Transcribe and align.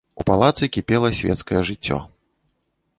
У 0.21 0.23
палацы 0.29 0.69
кіпела 0.77 1.13
свецкае 1.19 1.61
жыццё. 1.71 2.03